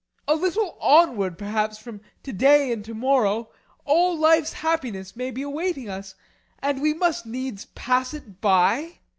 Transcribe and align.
A 0.27 0.33
little 0.33 0.79
onward, 0.81 1.37
perhaps, 1.37 1.77
from 1.77 2.01
to 2.23 2.33
day 2.33 2.71
and 2.71 2.83
to 2.85 2.95
morrow, 2.95 3.49
all 3.85 4.17
life's 4.17 4.53
happiness 4.53 5.15
may 5.15 5.29
be 5.29 5.43
awaiting 5.43 5.89
us. 5.89 6.15
And 6.57 6.81
we 6.81 6.95
must 6.95 7.27
needs 7.27 7.65
pass 7.75 8.15
it 8.15 8.41
by! 8.41 8.97